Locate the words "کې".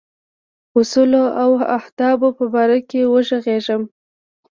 2.89-3.01